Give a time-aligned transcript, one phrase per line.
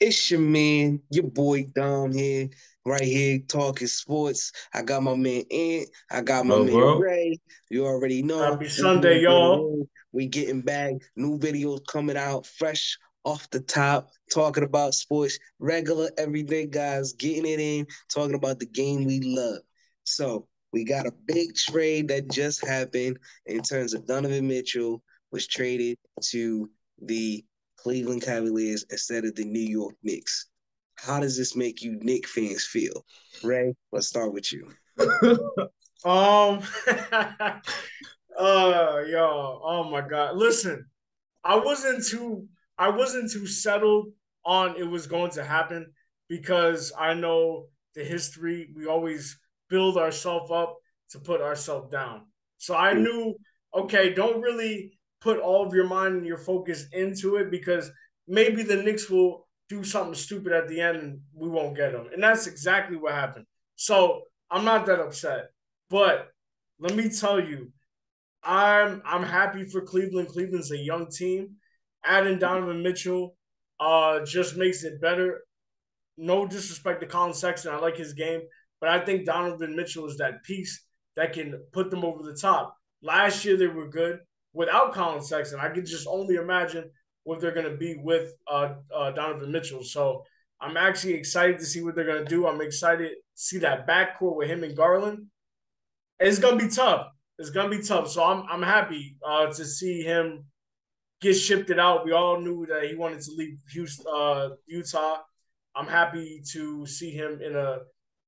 [0.00, 2.48] It's your man, your boy Dom here,
[2.84, 4.52] right here talking sports.
[4.72, 6.98] I got my man Ant, I got my Bro, man bro.
[6.98, 7.40] Ray.
[7.68, 8.38] You already know.
[8.38, 9.88] Happy Sunday, y'all.
[10.12, 10.94] We getting back.
[11.16, 17.44] New videos coming out fresh off the top, talking about sports, regular everyday guys, getting
[17.44, 19.58] it in, talking about the game we love.
[20.04, 25.02] So we got a big trade that just happened in terms of Donovan Mitchell
[25.32, 25.98] was traded
[26.30, 26.70] to
[27.02, 27.44] the
[27.78, 30.46] Cleveland Cavaliers instead of the New York Knicks.
[30.96, 33.04] How does this make you Knick fans feel?
[33.42, 34.68] Ray, let's start with you.
[36.04, 36.62] Um,
[37.12, 37.60] uh,
[38.38, 40.36] yo, oh my God!
[40.36, 40.86] Listen,
[41.42, 42.46] I wasn't too,
[42.78, 44.12] I wasn't too settled
[44.44, 45.92] on it was going to happen
[46.28, 47.66] because I know
[47.96, 48.70] the history.
[48.76, 50.76] We always build ourselves up
[51.10, 52.26] to put ourselves down.
[52.58, 53.34] So I knew,
[53.74, 57.90] okay, don't really put all of your mind and your focus into it because
[58.26, 62.08] maybe the Knicks will do something stupid at the end and we won't get them.
[62.12, 63.46] And that's exactly what happened.
[63.76, 65.50] So I'm not that upset.
[65.90, 66.28] But
[66.78, 67.72] let me tell you,
[68.42, 70.28] I'm I'm happy for Cleveland.
[70.28, 71.56] Cleveland's a young team.
[72.04, 73.36] Adding Donovan Mitchell
[73.80, 75.42] uh, just makes it better.
[76.16, 78.40] No disrespect to Collin Sexton, I like his game,
[78.80, 80.84] but I think Donovan Mitchell is that piece
[81.16, 82.76] that can put them over the top.
[83.02, 84.18] Last year they were good
[84.52, 85.60] without Collin Sexton.
[85.60, 86.90] I could just only imagine
[87.24, 89.82] what they're going to be with uh, uh, Donovan Mitchell.
[89.82, 90.24] So
[90.60, 92.46] I'm actually excited to see what they're going to do.
[92.46, 95.26] I'm excited to see that backcourt with him and Garland.
[96.18, 97.06] It's going to be tough.
[97.38, 98.08] It's going to be tough.
[98.10, 100.46] So I'm I'm happy uh, to see him
[101.20, 102.04] get shipped it out.
[102.04, 105.18] We all knew that he wanted to leave Houston, uh, Utah.
[105.76, 107.78] I'm happy to see him in a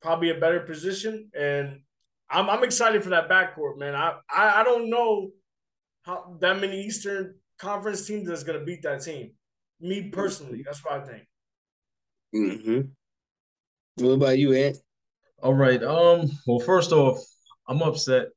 [0.00, 1.80] probably a better position, and
[2.30, 3.94] I'm I'm excited for that backcourt, man.
[3.94, 5.30] I I, I don't know
[6.02, 9.32] how that many Eastern Conference teams that's gonna beat that team.
[9.80, 11.26] Me personally, that's what I think.
[12.34, 12.80] Mm-hmm.
[14.04, 14.76] What about you, Ant?
[15.42, 15.82] All right.
[15.82, 16.30] Um.
[16.46, 17.18] Well, first off,
[17.68, 18.28] I'm upset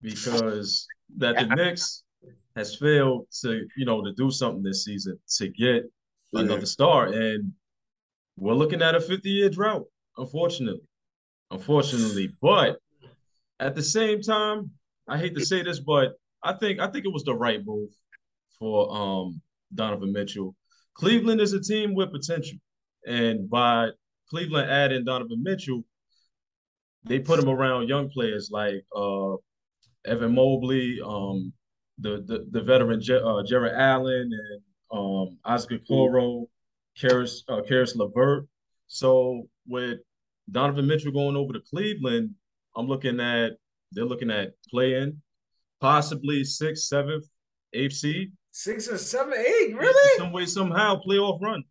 [0.00, 0.86] because
[1.16, 2.04] that the Knicks
[2.56, 5.84] has failed to, you know, to do something this season to get
[6.32, 7.52] another star, and
[8.36, 9.86] we're looking at a 50-year drought.
[10.16, 10.82] Unfortunately,
[11.50, 12.78] unfortunately, but
[13.60, 14.70] at the same time,
[15.08, 17.90] I hate to say this, but I think I think it was the right move
[18.58, 19.40] for um
[19.74, 20.54] Donovan Mitchell.
[20.94, 22.58] Cleveland is a team with potential,
[23.06, 23.90] and by
[24.30, 25.84] Cleveland adding Donovan Mitchell,
[27.04, 29.34] they put him around young players like uh,
[30.04, 31.52] Evan Mobley, um,
[31.98, 36.46] the, the the veteran uh, Jarrett Allen, and um, Isaac Okoro,
[36.98, 38.46] Caris uh, Caris LeVert.
[38.86, 39.98] So with
[40.50, 42.34] Donovan Mitchell going over to Cleveland,
[42.76, 43.52] I'm looking at
[43.92, 45.20] they're looking at playing
[45.80, 47.26] possibly sixth, seventh,
[47.72, 48.32] eighth seed.
[48.50, 50.18] Six or seven, eight, really?
[50.18, 51.62] Some way, somehow, playoff run.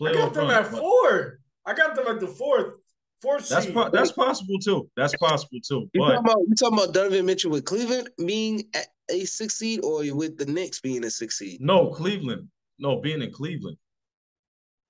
[0.00, 0.64] Playoff I got them run.
[0.64, 1.40] at four.
[1.66, 2.74] I got them at the fourth,
[3.20, 3.74] fourth That's seed.
[3.74, 4.88] po- that's possible too.
[4.96, 5.88] That's possible too.
[5.92, 9.80] You talking about you talking about Donovan Mitchell with Cleveland being at a six seed,
[9.84, 11.60] or with the Knicks being a six seed?
[11.60, 12.48] no, Cleveland.
[12.78, 13.76] No, being in Cleveland.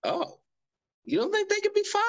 [0.04, 0.38] Oh,
[1.04, 2.02] you don't think they could be five?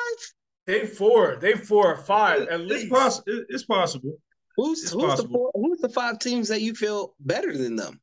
[0.68, 2.90] they four, they four or five at It's least.
[2.92, 3.44] possible.
[3.50, 4.18] It's possible.
[4.62, 8.00] Who's It's who's the four, who's the five teams that you feel better than them?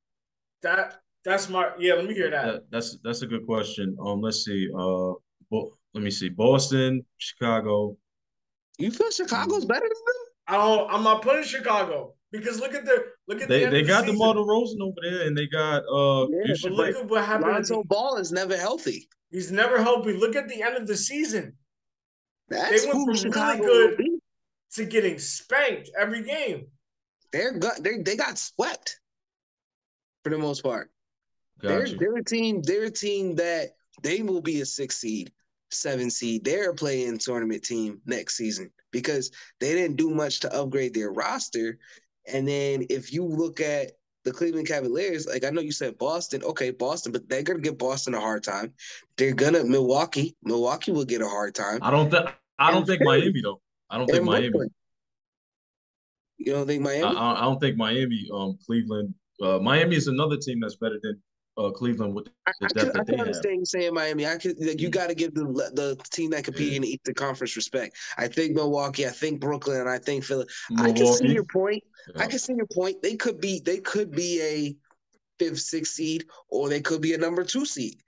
[0.63, 1.95] That that's my yeah.
[1.95, 2.45] Let me hear that.
[2.47, 3.97] That, that's that's a good question.
[4.05, 4.69] Um, let's see.
[4.75, 5.13] Uh,
[5.53, 6.29] Bo- let me see.
[6.31, 7.97] Boston, Chicago.
[8.79, 10.25] You feel Chicago's better than them?
[10.49, 10.91] I don't.
[10.93, 14.13] I'm not putting Chicago because look at their look at They end they got the
[14.13, 14.47] the season.
[14.49, 16.27] Rosen over there, and they got uh.
[16.29, 17.51] Yeah, But look at what happened.
[17.51, 19.09] At Lonzo the, Ball is never healthy.
[19.31, 20.15] he's never healthy.
[20.15, 21.55] Look at the end of the season
[22.49, 24.08] That's went who from really good- be.
[24.73, 26.67] To getting spanked every game.
[27.33, 29.01] They're got they they got swept
[30.25, 30.91] for the most part.
[31.63, 32.63] They're they're a team.
[32.63, 33.71] They're a team that
[34.03, 35.33] they will be a six seed,
[35.71, 36.45] seven seed.
[36.45, 39.31] They're a play-in tournament team next season because
[39.61, 41.79] they didn't do much to upgrade their roster.
[42.33, 43.93] And then if you look at
[44.25, 47.79] the Cleveland Cavaliers, like I know you said Boston, okay, Boston, but they're gonna give
[47.79, 48.73] Boston a hard time.
[49.17, 50.37] They're gonna Milwaukee.
[50.43, 51.81] Milwaukee will get a hard time.
[51.83, 52.27] I don't think
[52.59, 53.21] I don't And think Philly.
[53.21, 53.61] Miami though.
[53.91, 54.69] I don't think Miami.
[56.39, 57.05] You don't think Miami?
[57.17, 58.29] I I don't think Miami.
[58.33, 59.15] Um, Cleveland.
[59.43, 61.21] Uh, Miami is another team that's better than
[61.57, 63.27] uh Cleveland with I, the I depth I that they can have.
[63.29, 64.27] understand saying Miami.
[64.27, 64.93] I could like, you Mm.
[64.93, 65.45] got to give the
[65.75, 66.77] the team that compete Yeah.
[66.77, 67.97] in the Eastern Conference respect.
[68.17, 69.07] I think Milwaukee.
[69.07, 69.81] I think Brooklyn.
[69.81, 70.47] And I think Philly.
[70.77, 71.83] I can see your point.
[72.17, 73.03] I can see your point.
[73.03, 74.77] They could be they could be a
[75.39, 78.01] fifth, sixth seed, or they could be a number two seed.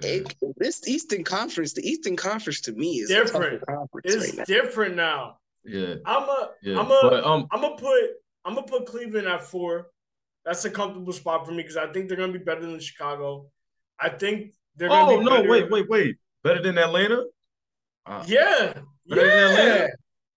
[0.00, 3.54] It, this Eastern Conference, the Eastern Conference to me is Different.
[3.54, 4.44] a tougher conference It's right now.
[4.44, 5.38] different now.
[5.64, 6.50] Yeah, I'm a.
[6.62, 6.78] yeah.
[6.78, 6.98] I'm a.
[7.02, 8.00] but um, I'm gonna put.
[8.44, 9.88] I'm gonna put Cleveland at four.
[10.44, 13.46] That's a comfortable spot for me because I think they're gonna be better than Chicago.
[13.98, 15.48] I think they're gonna oh be no, better.
[15.48, 16.16] wait, wait, wait.
[16.44, 17.24] Better than Atlanta?
[18.04, 18.74] Uh, yeah.
[19.08, 19.34] Better yeah.
[19.34, 19.88] than Atlanta?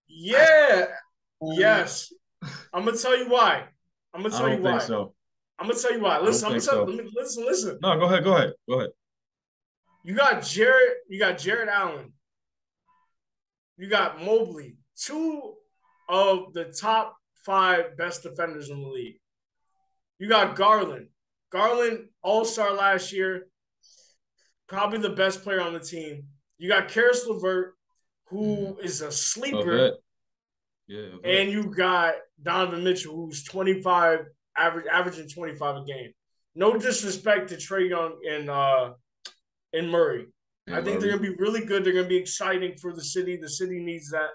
[0.07, 0.85] Yeah.
[1.41, 2.11] Yes.
[2.73, 3.65] I'm gonna tell you why.
[4.13, 4.85] I'm gonna tell I don't you think why.
[4.85, 5.13] So.
[5.59, 6.19] I'm gonna tell you why.
[6.19, 6.91] Listen, I'm gonna tell so.
[6.91, 7.11] you.
[7.13, 7.79] Listen, listen.
[7.81, 8.23] No, go ahead.
[8.23, 8.53] Go ahead.
[8.67, 8.89] Go ahead.
[10.09, 10.97] You got Jarrett.
[11.07, 12.13] You got Jarrett Allen.
[13.77, 14.77] You got Mobley.
[14.99, 15.53] Two
[16.09, 17.15] of the top
[17.45, 19.19] five best defenders in the league.
[20.17, 21.09] You got Garland.
[21.51, 23.49] Garland, All Star last year,
[24.67, 26.23] probably the best player on the team.
[26.57, 27.75] You got Caris LeVert,
[28.29, 29.91] who is a sleeper.
[30.87, 31.09] Yeah.
[31.23, 34.21] And you got Donovan Mitchell, who's 25,
[34.57, 36.13] average averaging 25 a game.
[36.55, 38.93] No disrespect to Trae Young and uh
[39.73, 40.27] and Murray.
[40.67, 40.99] Yeah, I think Murray.
[40.99, 41.83] they're gonna be really good.
[41.83, 43.37] They're gonna be exciting for the city.
[43.37, 44.29] The city needs that.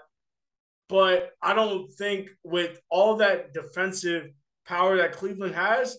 [0.87, 4.31] But I don't think with all that defensive
[4.67, 5.97] power that Cleveland has,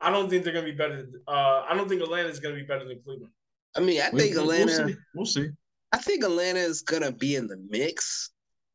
[0.00, 1.06] I don't think they're gonna be better.
[1.26, 3.32] Uh, I don't think Atlanta is gonna be better than Cleveland.
[3.76, 4.66] I mean, I think Atlanta.
[4.66, 4.96] We'll see.
[5.14, 5.48] we'll see.
[5.92, 8.30] I think Atlanta is gonna be in the mix.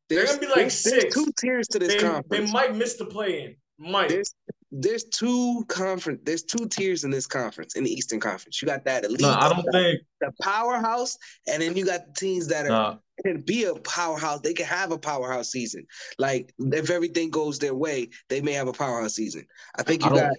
[0.08, 1.02] There's, they're gonna be like there's, six.
[1.02, 2.50] There's two tiers to this they, conference.
[2.50, 3.56] They might miss the play in.
[3.78, 4.08] Might.
[4.08, 4.34] There's,
[4.72, 6.20] there's two conference.
[6.24, 8.60] There's two tiers in this conference in the Eastern Conference.
[8.62, 9.20] You got that elite.
[9.20, 11.18] No, I don't think the powerhouse,
[11.48, 12.96] and then you got the teams that are nah.
[13.24, 14.40] can be a powerhouse.
[14.40, 15.86] They can have a powerhouse season.
[16.18, 19.44] Like if everything goes their way, they may have a powerhouse season.
[19.76, 20.32] I think you I got.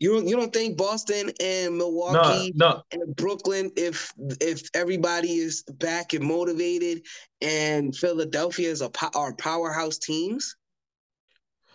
[0.00, 2.82] You don't you don't think Boston and Milwaukee no, no.
[2.90, 7.02] and Brooklyn, if if everybody is back and motivated,
[7.40, 10.56] and Philadelphia is a are powerhouse teams?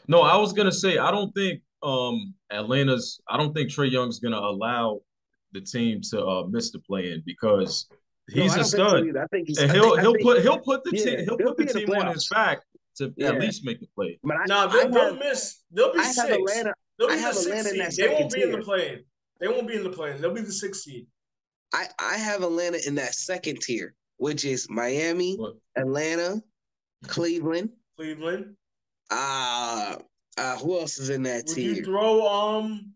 [0.09, 3.21] No, I was gonna say I don't think um Atlanta's.
[3.29, 5.01] I don't think Trae Young's gonna allow
[5.51, 7.87] the team to uh, miss the play in because
[8.27, 10.83] he's no, a stud, so I think he's, and he'll think, he'll put he'll put
[10.83, 12.61] the yeah, team he'll put the team on his back
[12.95, 13.27] to yeah.
[13.27, 14.19] at least make the play.
[14.23, 15.61] But I, no, they'll, have, they'll miss.
[15.71, 16.27] They'll be I six.
[16.27, 18.05] Atlanta, they'll be I have the Atlanta seed.
[18.05, 18.49] They won't be tier.
[18.49, 19.05] in the play.
[19.39, 20.17] They won't be in the play.
[20.17, 21.05] They'll be the sixth seed.
[21.71, 25.53] I I have Atlanta in that second tier, which is Miami, what?
[25.75, 26.41] Atlanta,
[27.05, 28.55] Cleveland, Cleveland.
[29.09, 29.95] Uh
[30.37, 31.75] uh, who else is in that Would team?
[31.75, 32.93] you throw um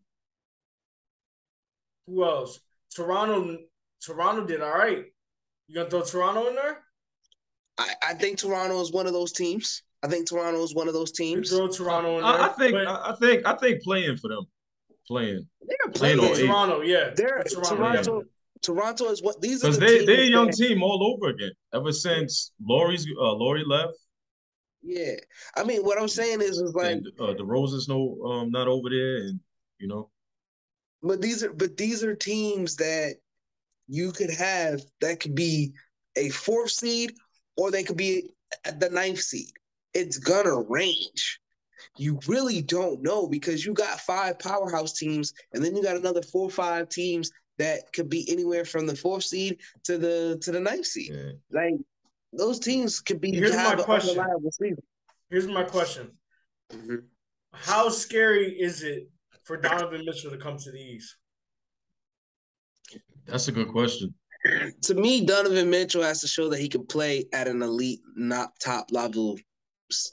[2.07, 2.59] who else?
[2.95, 3.57] Toronto
[4.01, 5.05] Toronto did all right.
[5.67, 6.79] You gonna throw Toronto in there?
[7.77, 9.83] I, I think Toronto is one of those teams.
[10.03, 11.51] I think Toronto is one of those teams.
[11.51, 12.31] You throw Toronto in there.
[12.31, 14.45] I, I think I think I think playing for them.
[15.07, 15.47] Playing.
[15.67, 17.09] They're playing, playing Toronto, yeah.
[17.15, 17.75] They're Toronto.
[17.75, 18.23] Toronto,
[18.61, 21.51] Toronto is what these are because the they they're a young team all over again.
[21.73, 23.93] Ever since Lowry's uh, Lowry left,
[24.83, 25.15] yeah,
[25.55, 28.89] I mean, what I'm saying is, is like and, uh, DeRozan's no, um, not over
[28.89, 29.39] there, and
[29.79, 30.09] you know.
[31.01, 33.15] But these are, but these are teams that
[33.87, 35.73] you could have that could be
[36.17, 37.13] a fourth seed,
[37.57, 38.29] or they could be
[38.77, 39.51] the ninth seed.
[39.93, 41.39] It's gonna range.
[41.97, 46.21] You really don't know because you got five powerhouse teams, and then you got another
[46.21, 50.51] four or five teams that could be anywhere from the fourth seed to the to
[50.51, 51.11] the ninth seed.
[51.13, 51.31] Yeah.
[51.51, 51.75] Like
[52.35, 54.23] those teams could be Here's my question.
[55.29, 56.11] Here's my question.
[56.71, 56.95] Mm-hmm.
[57.53, 59.09] How scary is it
[59.43, 61.15] for Donovan Mitchell to come to the East?
[63.25, 64.13] That's a good question.
[64.81, 68.51] To me, Donovan Mitchell has to show that he can play at an elite, not
[68.59, 69.39] top level.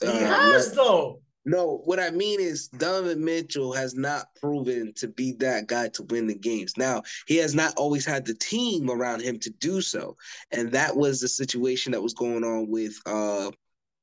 [0.01, 1.21] Uh, he has though.
[1.47, 6.03] No, what I mean is Donovan Mitchell has not proven to be that guy to
[6.05, 6.77] win the games.
[6.77, 10.17] Now, he has not always had the team around him to do so.
[10.51, 13.51] And that was the situation that was going on with uh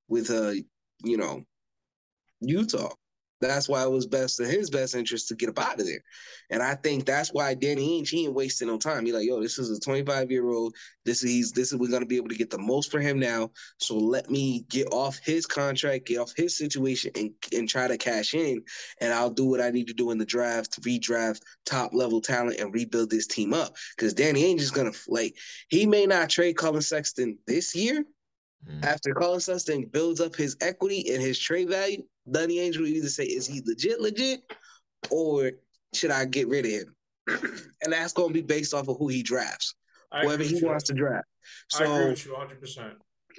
[0.07, 0.53] with uh,
[1.03, 1.43] you know,
[2.41, 2.93] Utah.
[3.39, 6.01] That's why it was best in his best interest to get up out of there.
[6.49, 9.05] And I think that's why Danny Ainge, he ain't wasting no time.
[9.05, 10.75] He like, yo, this is a 25 year old.
[11.05, 13.19] This is he's this is we're gonna be able to get the most for him
[13.19, 13.51] now.
[13.77, 17.97] So let me get off his contract, get off his situation, and and try to
[17.97, 18.63] cash in.
[19.01, 22.21] And I'll do what I need to do in the draft to redraft top level
[22.21, 23.75] talent and rebuild this team up.
[23.95, 25.35] Because Danny Ainge is gonna like
[25.67, 28.03] he may not trade Collin Sexton this year,
[28.67, 28.83] Mm.
[28.83, 33.09] After Collin Sexton builds up his equity and his trade value, Danny Ainge, will either
[33.09, 34.41] say, is he legit, legit,
[35.09, 35.51] or
[35.93, 36.95] should I get rid of him?
[37.83, 39.75] and that's going to be based off of who he drafts,
[40.11, 41.27] I whoever he wants to draft.
[41.69, 42.93] So, I agree with you 100%.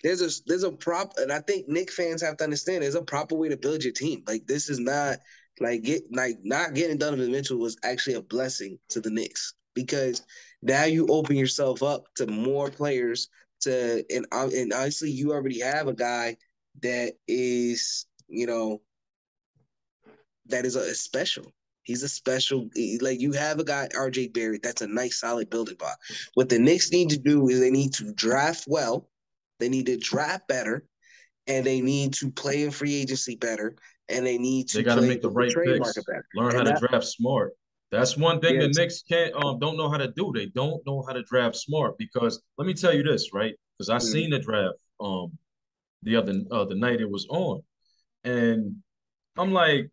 [0.05, 3.03] There's a there's a prop, and I think Knick fans have to understand there's a
[3.03, 4.23] proper way to build your team.
[4.29, 5.19] Like this is not
[5.59, 10.23] like get like not getting Donovan Mitchell was actually a blessing to the Knicks because
[10.63, 13.29] now you open yourself up to more players
[13.63, 16.37] to and and honestly, you already have a guy
[16.83, 18.81] that is you know
[20.47, 21.53] that is a, a special.
[21.83, 22.69] He's a special
[23.01, 25.99] like you have a guy RJ Barrett that's a nice solid building block.
[26.35, 29.09] What the Knicks need to do is they need to draft well,
[29.59, 30.85] they need to draft better,
[31.47, 33.75] and they need to play in free agency better,
[34.11, 35.97] and they need to they got to make the right picks.
[36.35, 37.55] Learn and how to draft smart.
[37.91, 38.77] That's one thing yes.
[38.77, 40.31] the Knicks can't um don't know how to do.
[40.35, 43.55] They don't know how to draft smart because let me tell you this, right?
[43.79, 44.13] Because I mm-hmm.
[44.13, 45.33] seen the draft um
[46.03, 47.63] the other uh, the night it was on,
[48.25, 48.77] and
[49.37, 49.91] I'm like,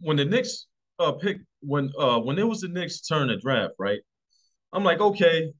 [0.00, 0.66] when the Knicks
[0.98, 4.00] uh pick when uh when it was the Knicks' turn to draft, right?
[4.72, 5.52] I'm like, okay,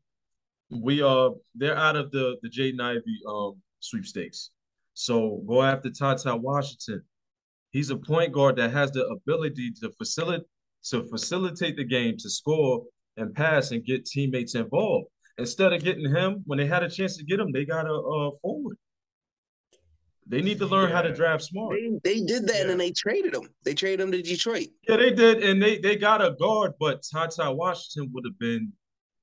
[0.71, 4.51] we uh they're out of the the Jaden Ivey um sweepstakes.
[4.95, 7.03] So go after Ty Washington.
[7.71, 10.47] He's a point guard that has the ability to facilitate
[10.91, 12.85] to facilitate the game, to score
[13.17, 15.09] and pass and get teammates involved.
[15.37, 17.93] Instead of getting him, when they had a chance to get him, they got a,
[17.93, 18.77] a forward.
[20.29, 20.97] They need to learn yeah.
[20.97, 21.75] how to draft smart.
[21.75, 22.71] They, they did that yeah.
[22.71, 23.49] and they traded him.
[23.65, 24.69] They traded him to Detroit.
[24.87, 28.39] Yeah, they did, and they they got a guard, but Ty Ty Washington would have
[28.39, 28.73] been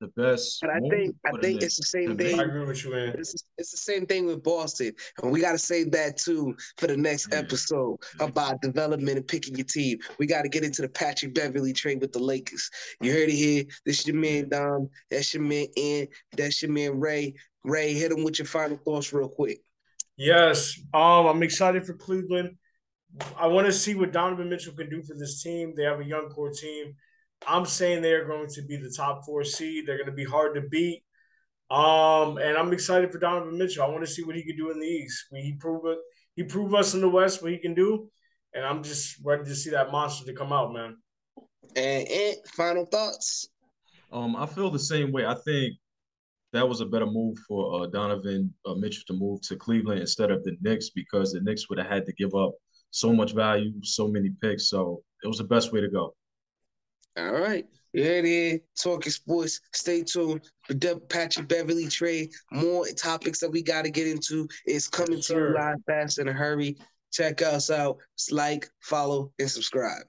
[0.00, 0.62] the best.
[0.62, 2.38] And I think I think it's the same thing.
[2.38, 3.14] I agree with you, man.
[3.18, 6.86] It's, it's the same thing with Boston, and we got to save that too for
[6.86, 7.38] the next yeah.
[7.38, 8.26] episode yeah.
[8.26, 9.98] about development and picking your team.
[10.18, 12.70] We got to get into the Patrick Beverley trade with the Lakers.
[13.00, 13.64] You heard it here.
[13.84, 14.88] This is your man Dom.
[15.10, 16.08] That's your man N.
[16.36, 17.34] That's your man Ray.
[17.64, 19.60] Ray, hit him with your final thoughts real quick.
[20.16, 22.56] Yes, um, I'm excited for Cleveland.
[23.36, 25.74] I want to see what Donovan Mitchell can do for this team.
[25.74, 26.94] They have a young core team.
[27.46, 29.86] I'm saying they are going to be the top four seed.
[29.86, 31.02] They're going to be hard to beat.
[31.70, 33.84] Um, and I'm excited for Donovan Mitchell.
[33.84, 35.26] I want to see what he can do in the East.
[35.32, 35.98] He proved it.
[36.36, 38.10] He proved us in the West what he can do,
[38.54, 40.96] and I'm just ready to see that monster to come out, man.
[41.74, 43.48] And, and final thoughts.
[44.12, 45.26] Um, I feel the same way.
[45.26, 45.74] I think
[46.56, 50.30] that was a better move for uh, Donovan uh, Mitchell to move to Cleveland instead
[50.30, 52.54] of the Knicks because the Knicks would have had to give up
[52.90, 54.70] so much value, so many picks.
[54.70, 56.14] So it was the best way to go.
[57.18, 57.66] All right.
[57.92, 58.60] Yeah, it is.
[58.82, 59.60] Talking sports.
[59.72, 62.30] Stay tuned for the Patrick Beverley trade.
[62.52, 66.18] More topics that we got to get into is coming yes, to you live fast
[66.18, 66.76] in a hurry.
[67.12, 67.96] Check us out.
[68.30, 70.02] Like, follow, and subscribe.